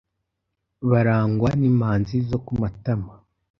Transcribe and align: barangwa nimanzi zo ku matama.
barangwa 0.89 1.49
nimanzi 1.59 2.15
zo 2.29 2.37
ku 2.45 2.53
matama. 2.61 3.13